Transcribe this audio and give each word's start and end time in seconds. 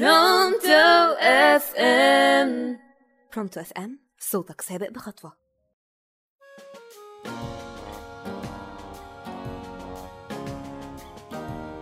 برونتو 0.00 1.14
FM 1.20 2.78
برونتو 3.34 3.60
FM 3.60 3.98
صوتك 4.18 4.60
سابق 4.60 4.90
بخطوة. 4.90 5.32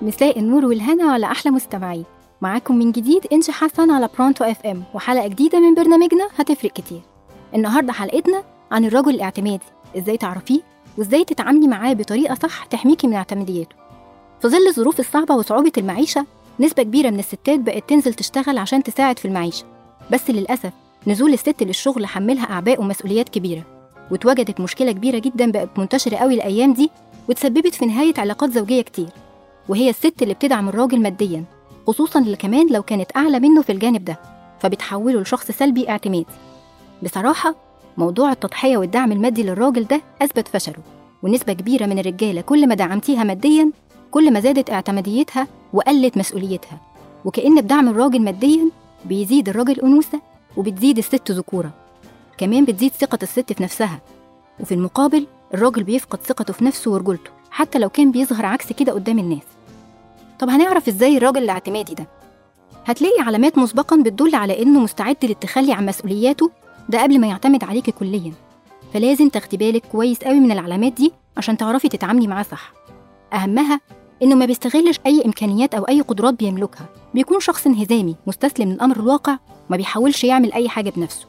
مساء 0.02 0.38
النور 0.38 0.66
والهنا 0.66 1.12
على 1.12 1.26
أحلى 1.26 1.52
مستمعين 1.52 2.04
معاكم 2.40 2.76
من 2.76 2.92
جديد 2.92 3.26
إنجي 3.32 3.52
حسن 3.52 3.90
على 3.90 4.09
برونتو 4.18 4.44
FM 4.45 4.84
وحلقة 4.94 5.29
جديدة 5.29 5.60
من 5.60 5.74
برنامجنا 5.74 6.29
هتفرق 6.36 6.72
كتير. 6.72 7.02
النهاردة 7.54 7.92
حلقتنا 7.92 8.44
عن 8.70 8.84
الرجل 8.84 9.14
الاعتمادي. 9.14 9.66
إزاي 9.96 10.16
تعرفيه؟ 10.16 10.60
وإزاي 10.98 11.24
تتعاملي 11.24 11.68
معاه 11.68 11.92
بطريقة 11.92 12.34
صح 12.34 12.64
تحميكي 12.64 13.06
من 13.06 13.14
اعتماديته 13.14 13.76
في 14.42 14.48
ظل 14.48 14.68
الظروف 14.68 15.00
الصعبة 15.00 15.34
وصعوبة 15.34 15.72
المعيشة 15.79 16.26
نسبة 16.61 16.82
كبيرة 16.82 17.11
من 17.11 17.19
الستات 17.19 17.61
بقت 17.61 17.89
تنزل 17.89 18.14
تشتغل 18.14 18.59
عشان 18.59 18.82
تساعد 18.82 19.19
في 19.19 19.25
المعيشة. 19.25 19.64
بس 20.10 20.30
للأسف 20.30 20.73
نزول 21.06 21.33
الست 21.33 21.62
للشغل 21.62 22.06
حملها 22.06 22.45
أعباء 22.45 22.80
ومسؤوليات 22.80 23.29
كبيرة 23.29 23.62
واتوجدت 24.10 24.60
مشكلة 24.60 24.93
كبيرة 24.93 25.19
جدا 25.19 25.51
بقت 25.51 25.79
منتشرة 25.79 26.16
قوي 26.16 26.34
الأيام 26.34 26.73
دي 26.73 26.91
وتسببت 27.29 27.74
في 27.74 27.87
نهاية 27.87 28.15
علاقات 28.19 28.51
زوجية 28.51 28.83
كتير. 28.83 29.09
وهي 29.69 29.91
الست 29.91 30.23
اللي 30.23 30.34
بتدعم 30.34 30.69
الراجل 30.69 31.01
ماديا 31.01 31.45
خصوصا 31.87 32.19
اللي 32.20 32.37
كمان 32.37 32.66
لو 32.73 32.82
كانت 32.82 33.16
أعلى 33.16 33.41
منه 33.41 33.62
في 33.62 33.73
الجانب 33.73 34.05
ده 34.05 34.19
فبتحوله 34.60 35.21
لشخص 35.21 35.51
سلبي 35.51 35.88
اعتمادي. 35.88 36.27
بصراحة 37.02 37.55
موضوع 37.96 38.32
التضحية 38.32 38.77
والدعم 38.77 39.12
المادي 39.12 39.43
للراجل 39.43 39.84
ده 39.84 40.01
أثبت 40.23 40.48
فشله. 40.48 40.82
ونسبة 41.23 41.52
كبيرة 41.52 41.87
من 41.87 41.98
الرجالة 41.98 42.41
كل 42.41 42.69
ما 42.69 42.74
دعمتيها 42.74 43.24
ماديا 43.24 43.71
كل 44.10 44.32
ما 44.32 44.41
زادت 44.41 44.71
اعتماديتها 44.71 45.46
وقلت 45.72 46.16
مسؤوليتها 46.16 46.78
وكأن 47.24 47.60
بدعم 47.60 47.88
الراجل 47.88 48.22
ماديا 48.22 48.68
بيزيد 49.04 49.48
الراجل 49.48 49.80
أنوثة 49.80 50.20
وبتزيد 50.56 50.98
الست 50.98 51.30
ذكورة. 51.30 51.70
كمان 52.38 52.64
بتزيد 52.64 52.92
ثقة 52.92 53.18
الست 53.23 53.52
في 53.52 53.62
نفسها 53.62 54.01
وفي 54.60 54.74
المقابل 54.74 55.26
الراجل 55.54 55.82
بيفقد 55.82 56.18
ثقته 56.20 56.52
في 56.52 56.64
نفسه 56.64 56.90
ورجولته 56.90 57.30
حتى 57.51 57.79
لو 57.79 57.88
كان 57.88 58.10
بيظهر 58.10 58.46
عكس 58.46 58.73
كده 58.73 58.92
قدام 58.92 59.18
الناس. 59.18 59.42
طب 60.38 60.48
هنعرف 60.48 60.88
إزاي 60.88 61.16
الراجل 61.16 61.42
الاعتمادي 61.42 61.95
ده؟ 61.95 62.07
هتلاقي 62.86 63.20
علامات 63.20 63.59
مسبقا 63.59 63.96
بتدل 63.96 64.34
على 64.34 64.62
إنه 64.62 64.81
مستعد 64.81 65.16
للتخلي 65.22 65.72
عن 65.72 65.86
مسؤولياته 65.86 66.50
ده 66.88 67.03
قبل 67.03 67.20
ما 67.20 67.26
يعتمد 67.26 67.64
عليكي 67.64 67.92
كليا. 67.92 68.32
فلازم 68.94 69.28
تاخدي 69.28 69.56
بالك 69.56 69.82
كويس 69.92 70.19
قوي 70.19 70.41
من 70.41 70.53
العلامات 70.53 70.92
دي 70.92 71.12
عشان 71.36 71.56
تعرفي 71.56 71.88
تتعاملي 71.88 72.26
معاه 72.26 72.42
صح. 72.42 72.72
أهمها 73.32 73.81
إنه 74.22 74.34
ما 74.34 74.44
بيستغلش 74.47 75.00
أي 75.06 75.22
إمكانيات 75.26 75.75
أو 75.75 75.84
أي 75.84 76.00
قدرات 76.00 76.34
بيملكها. 76.34 76.87
بيكون 77.15 77.41
شخص 77.41 77.66
انهزامي 77.66 78.16
مستسلم 78.26 78.72
للأمر 78.72 78.97
الواقع 78.97 79.38
ما 79.70 79.76
بيحاولش 79.76 80.25
يعمل 80.25 80.53
أي 80.53 80.69
حاجة 80.69 80.91
بنفسه. 80.91 81.26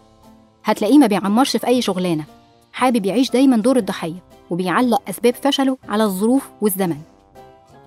هتلاقيه 0.64 0.98
ما 0.98 1.08
بيعمرش 1.08 1.58
في 1.58 1.68
أي 1.68 1.82
شغلانة. 1.82 2.24
حابب 2.74 3.06
يعيش 3.06 3.32
دايما 3.32 3.58
دور 3.58 3.78
الضحية 3.78 4.24
وبيعلق 4.50 5.02
أسباب 5.10 5.36
فشله 5.36 5.78
على 5.90 6.04
الظروف 6.04 6.50
والزمن. 6.62 6.98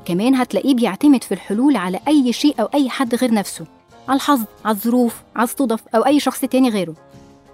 كمان 0.04 0.34
هتلاقيه 0.34 0.74
بيعتمد 0.74 1.24
في 1.24 1.34
الحلول 1.34 1.76
على 1.76 2.00
أي 2.08 2.32
شيء 2.32 2.54
أو 2.60 2.68
أي 2.74 2.90
حد 2.90 3.14
غير 3.14 3.34
نفسه 3.34 3.66
على 4.08 4.16
الحظ 4.16 4.40
على 4.64 4.74
الظروف 4.74 5.22
على 5.36 5.44
الصدف 5.44 5.82
أو 5.94 6.06
أي 6.06 6.20
شخص 6.20 6.40
تاني 6.40 6.68
غيره. 6.68 6.94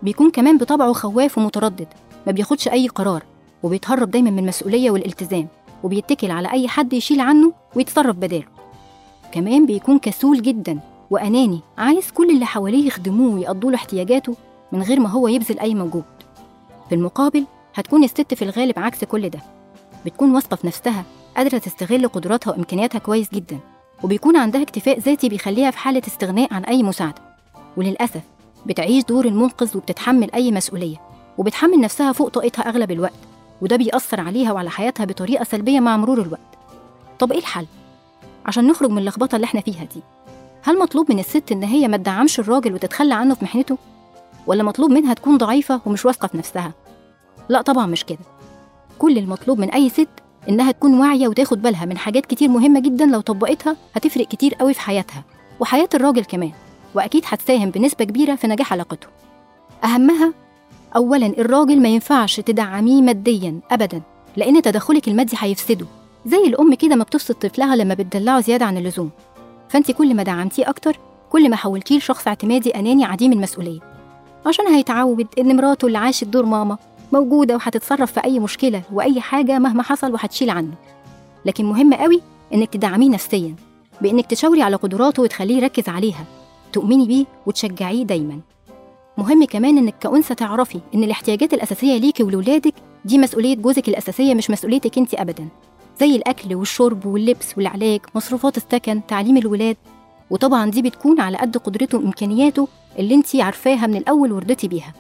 بيكون 0.03 0.31
كمان 0.31 0.59
بطبعه 0.59 0.93
خواف 0.93 1.39
ومتردد 1.39 1.89
ما 2.27 2.33
بياخدش 2.33 2.69
أي 2.69 2.89
قرار 2.89 3.23
وبيتهرب 3.63 4.11
دايما 4.11 4.31
من 4.31 4.39
المسؤولية 4.39 4.91
والالتزام. 4.91 5.49
وبيتكل 5.83 6.31
على 6.31 6.53
أي 6.53 6.69
حد 6.69 6.93
يشيل 6.93 7.21
عنه 7.21 7.53
ويتصرف 7.77 8.17
بداله. 8.17 8.45
كمان 9.33 9.67
بيكون 9.67 9.99
كسول 9.99 10.43
جدا 10.43 10.81
وأناني 11.11 11.61
عايز 11.79 12.11
كل 12.11 12.31
اللي 12.31 12.47
حواليه 12.47 12.87
يخدموه 12.87 13.35
ويقضوا 13.35 13.71
له 13.71 13.77
احتياجاته 13.77 14.37
من 14.73 14.83
غير 14.83 15.01
ما 15.01 15.09
هو 15.09 15.29
يبذل 15.29 15.59
أي 15.59 15.75
مجهود. 15.75 16.05
في 16.89 16.95
المقابل 16.95 17.45
هتكون 17.75 18.05
الست 18.05 18.35
في 18.35 18.43
الغالب 18.43 18.79
عكس 18.79 19.05
كل 19.05 19.29
ده. 19.29 19.39
بتكون 20.07 20.35
واثقة 20.35 20.57
في 20.57 20.67
نفسها 20.67 21.05
قادرة 21.37 21.59
تستغل 21.59 22.09
قدراتها 22.09 22.51
وإمكانياتها 22.51 22.99
كويس 22.99 23.35
جدا 23.35 23.59
وبيكون 24.03 24.37
عندها 24.37 24.63
اكتفاء 24.63 24.99
ذاتي 24.99 25.29
بيخليها 25.29 25.71
في 25.71 25.79
حالة 25.79 26.03
استغناء 26.07 26.55
عن 26.55 26.65
أي 26.65 26.83
مساعدة. 26.83 27.23
وللأسف 27.77 28.23
بتعيش 28.67 29.05
دور 29.05 29.25
المنقذ 29.25 29.77
وبتتحمل 29.77 30.31
أي 30.35 30.53
مسؤولية 30.53 30.97
وبتحمل 31.39 31.81
نفسها 31.81 32.13
فوق 32.13 32.29
طاقتها 32.29 32.69
أغلب 32.69 32.91
الوقت. 32.91 33.32
وده 33.63 33.77
بيأثر 33.77 34.21
عليها 34.21 34.53
وعلى 34.53 34.71
حياتها 34.71 35.05
بطريقة 35.05 35.45
سلبية 35.45 35.81
مع 35.81 35.97
مرور 35.97 36.21
الوقت. 36.23 36.41
طب 37.19 37.33
إيه 37.33 37.39
الحل؟ 37.39 37.67
عشان 38.47 38.67
نخرج 38.67 38.91
من 38.91 38.99
اللخبطة 38.99 39.37
اللي 39.37 39.45
إحنا 39.45 39.61
فيها 39.61 39.85
دي 39.85 40.03
هل 40.63 40.79
مطلوب 40.79 41.13
من 41.13 41.19
الست 41.19 41.53
إن 41.53 41.63
هي 41.63 41.89
ما 41.89 41.97
تدعمش 41.97 42.41
الراجل 42.41 42.75
وتتخلى 42.75 43.15
عنه 43.15 43.35
في 43.35 43.45
محنته؟ 43.45 43.79
ولا 44.47 44.63
مطلوب 44.63 44.91
منها 44.91 45.15
تكون 45.15 45.39
ضعيفة 45.39 45.81
ومش 45.87 46.05
واثقة 46.07 46.29
في 46.29 46.37
نفسها؟ 46.39 46.73
لا 47.49 47.63
طبعا 47.63 47.87
مش 47.87 48.05
كده. 48.05 48.19
كل 48.99 49.19
المطلوب 49.19 49.59
من 49.59 49.71
أي 49.71 49.89
ست 49.89 50.09
إنها 50.49 50.73
تكون 50.73 51.01
واعية 51.01 51.29
وتاخد 51.29 51.63
بالها 51.63 51.85
من 51.85 51.99
حاجات 51.99 52.27
كتير 52.27 52.49
مهمة 52.49 52.81
جدا 52.81 53.07
لو 53.07 53.21
طبقتها 53.21 53.77
هتفرق 53.95 54.29
كتير 54.29 54.55
قوي 54.55 54.75
في 54.75 54.81
حياتها 54.81 55.25
وحياة 55.61 55.89
الراجل 55.95 56.25
كمان 56.25 56.53
وأكيد 56.95 57.23
هتساهم 57.27 57.71
بنسبة 57.71 58.05
كبيرة 58.05 58.35
في 58.35 58.47
نجاح 58.47 58.73
علاقته. 58.73 59.07
أهمها 59.85 60.33
اولا 60.97 61.27
الراجل 61.27 61.81
ما 61.81 61.89
ينفعش 61.89 62.41
تدعميه 62.41 63.03
ماديا 63.03 63.61
ابدا. 63.71 64.03
لأن 64.37 64.63
تدخلك 64.63 65.09
المادي 65.09 65.37
هيفسده. 65.39 65.87
زي 66.27 66.39
الأم 66.47 66.75
كده 66.75 66.97
ما 66.97 67.05
بتفسد 67.05 67.35
طفلها 67.35 67.77
لما 67.77 67.95
بتدلعه 67.95 68.41
زيادة 68.41 68.65
عن 68.65 68.77
اللزوم. 68.77 69.11
فانت 69.69 69.91
كل 69.91 70.15
ما 70.15 70.23
دعمتيه 70.23 70.69
أكتر 70.69 70.99
كل 71.31 71.51
ما 71.51 71.57
حولتيه 71.57 71.99
لشخص 71.99 72.29
اعتمادي 72.29 72.71
أناني 72.71 73.05
عديم 73.05 73.33
المسؤولية. 73.33 73.81
عشان 74.47 74.67
هيتعود 74.67 75.27
إن 75.39 75.57
مراته 75.57 75.87
اللي 75.87 75.99
عاشت 75.99 76.25
دور 76.25 76.47
ماما 76.47 76.79
موجودة 77.13 77.55
وهتتصرف 77.55 78.13
في 78.13 78.25
أي 78.25 78.39
مشكلة 78.39 78.83
وأي 78.93 79.21
حاجة 79.21 79.59
مهما 79.59 79.83
حصل 79.83 80.13
وهتشيل 80.13 80.51
عنه. 80.51 80.75
لكن 81.45 81.65
مهم 81.65 81.95
قوي 81.95 82.21
إنك 82.55 82.69
تدعميه 82.69 83.11
نفسيا 83.11 83.55
بإنك 84.01 84.27
تشاوري 84.27 84.63
على 84.63 84.77
قدراته 84.77 85.23
وتخليه 85.23 85.57
يركز 85.57 85.89
عليها. 85.89 86.25
تؤمني 86.73 87.07
بيه 87.07 87.25
وتشجعيه 87.47 88.05
دايما. 88.05 88.41
مهم 89.19 89.45
كمان 89.45 89.79
إنك 89.79 89.95
كأنثى 90.01 90.35
تعرفي 90.35 90.81
إن 90.95 91.05
الاحتياجات 91.05 91.55
الأساسية 91.55 91.99
ليكي 91.99 92.23
ولولادك 92.23 92.75
دي 93.05 93.19
مسؤولية 93.19 93.57
جوزك 93.57 93.89
الأساسية 93.89 94.35
مش 94.35 94.51
مسؤوليتك 94.51 94.99
أنت 94.99 95.15
أبدا. 95.15 95.49
زي 96.01 96.17
الأكل 96.17 96.55
والشرب 96.55 97.07
واللبس 97.07 97.59
والعلاج 97.59 98.01
مصروفات 98.15 98.57
السكن 98.57 99.01
تعليم 99.09 99.37
الولاد. 99.37 99.77
وطبعا 100.31 100.71
دي 100.71 100.83
بتكون 100.83 101.21
على 101.21 101.37
قد 101.37 101.57
قدرته 101.57 101.99
وإمكانياته 101.99 102.69
اللي 102.99 103.15
أنت 103.15 103.37
عارفاها 103.37 103.87
من 103.87 103.97
الأول 103.97 104.33
ورضيتي 104.33 104.69
بيها. 104.69 104.93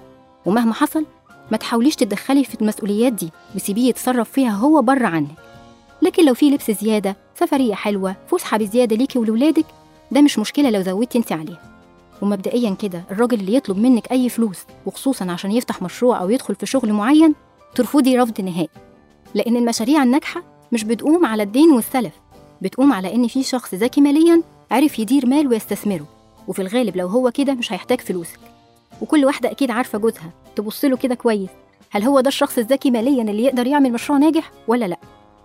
ومهما 0.46 0.74
حصل 0.74 1.06
ما 1.50 1.56
تحاوليش 1.56 1.96
تتدخلي 1.96 2.44
في 2.44 2.60
المسؤوليات 2.62 3.12
دي 3.12 3.30
وسيبيه 3.54 3.88
يتصرف 3.88 4.30
فيها 4.30 4.50
هو 4.50 4.82
بره 4.82 5.06
عنك. 5.06 5.28
لكن 6.02 6.24
لو 6.24 6.34
في 6.34 6.50
لبس 6.50 6.70
زيادة 6.70 7.16
سفرية 7.40 7.74
حلوة 7.74 8.16
فسحة 8.30 8.58
بزيادة 8.58 8.96
ليكي 8.96 9.18
ولولادك 9.18 9.66
ده 10.10 10.20
مش 10.20 10.38
مشكلة 10.38 10.70
لو 10.70 10.82
زودتي 10.82 11.18
انت 11.18 11.32
عليها. 11.32 11.71
ومبدئيا 12.22 12.70
كده 12.70 13.04
الراجل 13.10 13.40
اللي 13.40 13.54
يطلب 13.54 13.78
منك 13.78 14.12
أي 14.12 14.28
فلوس 14.28 14.58
وخصوصا 14.86 15.30
عشان 15.30 15.52
يفتح 15.52 15.82
مشروع 15.82 16.20
أو 16.20 16.30
يدخل 16.30 16.54
في 16.54 16.66
شغل 16.66 16.92
معين 16.92 17.34
ترفضي 17.74 18.18
رفض 18.18 18.40
نهائي. 18.40 18.68
لأن 19.34 19.56
المشاريع 19.56 20.02
الناجحة 20.02 20.42
مش 20.72 20.84
بتقوم 20.84 21.26
على 21.26 21.42
الدين 21.42 21.70
والسلف 21.70 22.12
بتقوم 22.62 22.92
على 22.92 23.14
إن 23.14 23.28
في 23.28 23.42
شخص 23.42 23.74
ذكي 23.74 24.00
ماليا 24.00 24.42
عرف 24.70 24.98
يدير 24.98 25.26
مال 25.26 25.48
ويستثمره. 25.48 26.06
وفي 26.48 26.62
الغالب 26.62 26.96
لو 26.96 27.08
هو 27.08 27.30
كده 27.30 27.54
مش 27.54 27.72
هيحتاج 27.72 28.00
فلوسك. 28.00 28.40
وكل 29.00 29.24
واحدة 29.24 29.50
أكيد 29.50 29.70
عارفة 29.70 29.98
جوزها 29.98 30.30
تبص 30.56 30.84
له 30.84 30.96
كده 30.96 31.14
كويس. 31.14 31.50
هل 31.90 32.02
هو 32.02 32.20
ده 32.20 32.28
الشخص 32.28 32.58
الذكي 32.58 32.90
ماليا 32.90 33.22
اللي 33.22 33.44
يقدر 33.44 33.66
يعمل 33.66 33.92
مشروع 33.92 34.18
ناجح 34.18 34.52
ولا 34.68 34.84
لأ؟ 34.84 34.98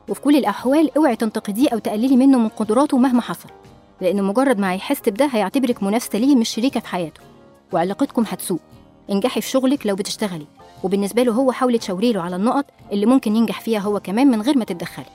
وفي 0.10 0.22
كل 0.22 0.36
الأحوال 0.36 0.98
اوعي 0.98 1.16
تنتقديه 1.16 1.70
أو 1.70 1.80
تقللي 1.80 2.18
منه 2.18 2.40
من 2.40 2.48
قدراته 2.48 2.98
مهما 2.98 3.22
حصل. 3.22 3.50
لأن 4.02 4.24
مجرد 4.24 4.60
ما 4.60 4.72
هيحس 4.72 5.02
بده 5.10 5.26
هيعتبرك 5.26 5.84
منافسة 5.84 6.20
ليه 6.20 6.36
مش 6.36 6.50
شريكة 6.50 6.80
في 6.80 6.88
حياته. 6.88 7.22
وعلاقتكم 7.74 8.24
هتسوء. 8.28 8.60
انجحي 9.10 9.42
في 9.42 9.50
شغلك 9.50 9.88
لو 9.88 9.96
بتشتغلي. 9.96 10.46
وبالنسبة 10.84 11.24
له 11.24 11.32
هو 11.32 11.52
حاولي 11.52 11.78
تشاوري 11.78 12.12
له 12.14 12.22
على 12.22 12.36
النقط 12.36 12.66
اللي 12.92 13.06
ممكن 13.06 13.36
ينجح 13.36 13.62
فيها 13.62 13.80
هو 13.80 14.00
كمان 14.00 14.28
من 14.28 14.42
غير 14.42 14.58
ما 14.58 14.66
تتدخلي. 14.66 15.06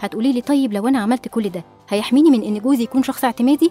هتقولي 0.00 0.32
لي 0.32 0.40
طيب 0.40 0.72
لو 0.72 0.88
أنا 0.88 0.98
عملت 0.98 1.28
كل 1.28 1.48
ده 1.48 1.64
هيحميني 1.88 2.30
من 2.30 2.42
إن 2.42 2.58
جوزي 2.58 2.82
يكون 2.82 3.02
شخص 3.02 3.24
اعتمادي؟ 3.24 3.70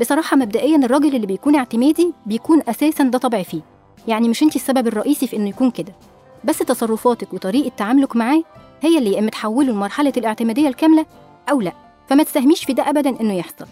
بصراحة 0.00 0.36
مبدئيا 0.36 0.76
الراجل 0.76 1.14
اللي 1.16 1.26
بيكون 1.26 1.56
اعتمادي 1.56 2.12
بيكون 2.26 2.62
أساسا 2.68 3.04
ده 3.04 3.18
طبع 3.18 3.42
فيه. 3.42 3.60
يعني 4.08 4.28
مش 4.28 4.42
انت 4.42 4.56
السبب 4.56 4.86
الرئيسي 4.86 5.26
في 5.26 5.36
إنه 5.36 5.48
يكون 5.48 5.70
كده. 5.70 5.92
بس 6.44 6.58
تصرفاتك 6.58 7.34
وطريقة 7.34 7.72
تعاملك 7.76 8.16
معاه 8.16 8.42
هي 8.82 8.98
اللي 8.98 9.12
يا 9.12 9.18
إما 9.18 9.30
تحوله 9.30 9.72
لمرحلة 9.72 10.12
الاعتمادية 10.16 10.68
الكاملة 10.68 11.06
أو 11.50 11.60
لأ. 11.60 11.72
فما 12.08 12.22
تساهميش 12.22 12.64
في 12.64 12.72
ده 12.72 12.90
أبدا 12.90 13.20
إنه 13.20 13.34
يحصل. 13.34 13.66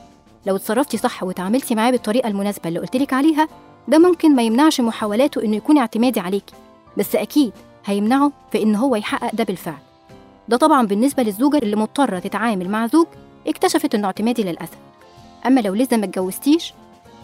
لو 0.46 0.56
اتصرفتي 0.56 0.96
صح 0.96 1.22
وتعاملتي 1.22 1.74
معاه 1.74 1.90
بالطريقة 1.90 2.28
المناسبة 2.28 2.68
اللي 2.68 2.80
قلتلك 2.80 3.12
عليها 3.12 3.48
ده 3.88 3.98
ممكن 3.98 4.34
ما 4.34 4.42
يمنعش 4.42 4.80
محاولاته 4.80 5.44
إنه 5.44 5.56
يكون 5.56 5.78
اعتمادي 5.78 6.20
عليكي. 6.20 6.54
بس 6.96 7.16
أكيد 7.16 7.52
هيمنعه 7.84 8.32
في 8.52 8.62
إن 8.62 8.74
هو 8.74 8.96
يحقق 8.96 9.34
ده 9.34 9.44
بالفعل. 9.44 9.78
ده 10.48 10.56
طبعا 10.56 10.86
بالنسبة 10.86 11.22
للزوجة 11.22 11.58
اللي 11.58 11.76
مضطرة 11.76 12.18
تتعامل 12.18 12.68
مع 12.68 12.86
زوج 12.86 13.06
اكتشفت 13.46 13.94
إنه 13.94 14.06
اعتمادي 14.06 14.42
للأسف. 14.42 14.78
أما 15.46 15.60
لو 15.60 15.74
لسه 15.74 15.96
ما 15.96 16.04
اتجوزتيش 16.04 16.74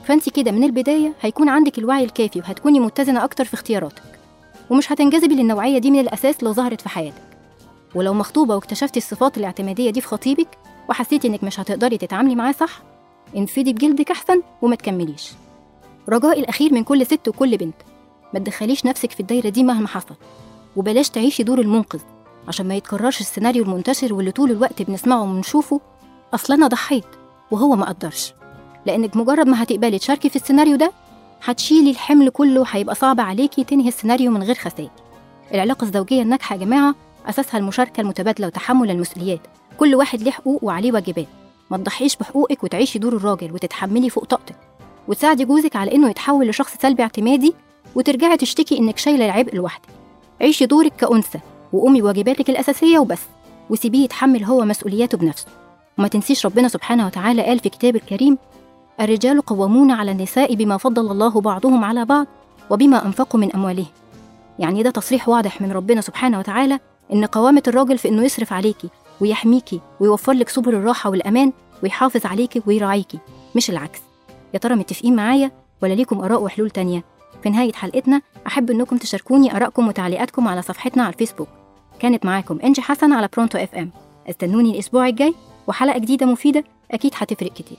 فأنت 0.05 0.29
كده 0.29 0.51
من 0.51 0.65
البداية 0.65 1.13
هيكون 1.21 1.49
عندك 1.49 1.79
الوعي 1.79 2.05
الكافي 2.05 2.39
وهتكوني 2.39 2.81
متزنة 2.81 3.25
أكتر 3.25 3.45
في 3.45 3.55
اختياراتك. 3.55 4.03
ومش 4.71 4.93
هتنجذبي 4.93 5.35
للنوعية 5.35 5.79
دي 5.79 5.91
من 5.91 6.01
الأساس 6.01 6.43
لو 6.43 6.53
ظهرت 6.53 6.81
في 6.81 6.89
حياتك. 6.89 7.23
ولو 7.95 8.15
مخطوبة 8.15 8.55
واكتشفتي 8.55 8.99
الصفات 8.99 9.39
الاعتمادية 9.39 9.91
دي 9.91 10.01
في 10.01 10.06
خطيبك 10.09 10.49
وحسيتي 10.91 11.29
إنك 11.29 11.45
مش 11.45 11.61
هتقدري 11.61 11.99
تتعاملي 11.99 12.35
معاه 12.35 12.53
صح 12.53 12.83
انفدي 13.37 13.73
بجلدك 13.73 14.11
أحسن 14.11 14.43
وما 14.63 14.77
تكمليش. 14.77 15.33
رجائي 16.09 16.41
الأخير 16.41 16.75
من 16.75 16.85
كل 16.85 17.07
ست 17.07 17.29
وكل 17.29 17.57
بنت 17.57 17.75
ما 18.35 18.39
تدخليش 18.41 18.87
نفسك 18.87 19.11
في 19.11 19.21
الدايرة 19.21 19.49
دي 19.49 19.65
مهما 19.65 19.89
حصل 19.89 20.15
وبلاش 20.77 21.11
تعيشي 21.11 21.43
دور 21.43 21.61
المنقذ 21.61 22.01
عشان 22.49 22.69
ما 22.69 22.75
يتكررش 22.75 23.21
السيناريو 23.21 23.65
المنتشر 23.65 24.15
واللي 24.15 24.31
طول 24.31 24.51
الوقت 24.51 24.83
بنسمعه 24.83 25.23
ونشوفه 25.23 25.81
أصل 26.35 26.53
أنا 26.53 26.67
ضحيت 26.67 27.05
وهو 27.51 27.77
ما 27.77 27.87
قدرش. 27.89 28.33
لأنك 28.87 29.17
مجرد 29.17 29.47
ما 29.49 29.63
هتقبلي 29.63 29.99
تشاركي 29.99 30.29
في 30.29 30.37
السيناريو 30.37 30.77
ده 30.77 30.93
هتشيلي 31.45 31.91
الحمل 31.91 32.31
كله 32.31 32.61
وهيبقى 32.61 32.95
صعب 32.95 33.21
عليكي 33.21 33.65
تنهي 33.65 33.89
السيناريو 33.89 34.31
من 34.31 34.43
غير 34.43 34.55
خسائر. 34.55 34.91
العلاقة 35.55 35.85
الزوجية 35.85 36.23
الناجحة 36.23 36.55
يا 36.55 36.61
جماعة 36.61 36.95
أساسها 37.27 37.59
المشاركة 37.59 38.01
المتبادلة 38.01 38.47
وتحمل 38.47 38.91
المسؤوليات. 38.91 39.41
كل 39.78 39.94
واحد 39.94 40.22
ليه 40.22 40.31
حقوق 40.31 40.64
وعليه 40.64 40.93
واجبات. 40.93 41.26
ما 41.70 41.76
تضحيش 41.76 42.17
بحقوقك 42.17 42.64
وتعيشي 42.64 42.99
دور 42.99 43.17
الراجل 43.17 43.52
وتتحملي 43.52 44.11
فوق 44.11 44.25
طاقتك. 44.25 44.56
وتساعدي 45.08 45.44
جوزك 45.44 45.76
على 45.76 45.94
إنه 45.94 46.11
يتحول 46.11 46.49
لشخص 46.49 46.75
سلبي 46.82 47.02
اعتمادي 47.02 47.55
وترجعي 47.94 48.37
تشتكي 48.37 48.78
إنك 48.78 48.99
شايلة 48.99 49.25
العبء 49.25 49.55
لوحدك. 49.55 49.88
عيشي 50.40 50.67
دورك 50.67 50.93
كأنثى 50.96 51.38
وقومي 51.72 52.02
بواجباتك 52.02 52.50
الأساسية 52.50 52.99
وبس 52.99 53.22
وسيبيه 53.70 54.05
يتحمل 54.05 54.44
هو 54.44 54.64
مسؤولياته 54.64 55.19
بنفسه. 55.19 55.46
وما 55.99 56.08
تنسيش 56.08 56.46
ربنا 56.46 56.69
سبحانه 56.69 57.06
وتعالى 57.06 57.43
قال 57.43 57.58
في 57.58 57.69
كتاب 57.69 57.96
الكريم 57.96 58.38
الرجال 59.00 59.40
قوامون 59.40 59.90
على 59.90 60.11
النساء 60.12 60.55
بما 60.55 60.76
فضل 60.76 61.11
الله 61.11 61.40
بعضهم 61.40 61.84
على 61.84 62.05
بعض 62.05 62.26
وبما 62.70 63.06
أنفقوا 63.06 63.40
من 63.40 63.52
أموالهم. 63.52 63.87
يعني 64.58 64.82
ده 64.82 64.90
تصريح 64.90 65.28
واضح 65.28 65.61
من 65.62 65.72
ربنا 65.72 66.00
سبحانه 66.00 66.38
وتعالى 66.38 66.78
إن 67.12 67.25
قوامة 67.25 67.62
الراجل 67.69 67.99
في 67.99 68.08
إنه 68.08 68.25
يصرف 68.25 68.52
عليكي. 68.52 68.88
ويحميكي 69.20 69.81
ويوفر 70.00 70.32
لك 70.32 70.49
سبل 70.49 70.75
الراحة 70.75 71.11
والأمان 71.11 71.52
ويحافظ 71.82 72.26
عليكي 72.26 72.62
ويراعيكي. 72.67 73.19
مش 73.56 73.70
العكس. 73.70 74.00
يا 74.55 74.58
ترى 74.58 74.75
متفقين 74.75 75.17
معايا 75.17 75.50
ولا 75.82 75.94
ليكم 75.94 76.20
آراء 76.20 76.43
وحلول 76.43 76.70
تانية؟ 76.70 77.05
في 77.43 77.50
نهاية 77.50 77.72
حلقتنا 77.72 78.22
أحب 78.46 78.70
إنكم 78.70 78.96
تشاركوني 78.96 79.56
آرائكم 79.56 79.88
وتعليقاتكم 79.88 80.49
على 80.49 80.62
صفحتنا 80.62 81.02
على 81.02 81.12
الفيسبوك. 81.12 81.49
كانت 81.99 82.26
معاكم 82.26 82.58
إنجي 82.64 82.82
حسن 82.82 83.12
على 83.12 83.28
برونتو 83.37 83.58
إف 83.58 83.75
إم. 83.75 83.90
استنوني 84.31 84.70
الأسبوع 84.70 85.08
الجاي 85.08 85.34
وحلقة 85.67 85.99
جديدة 85.99 86.26
مفيدة 86.26 86.64
أكيد 86.90 87.12
هتفرق 87.17 87.52
كتير. 87.52 87.78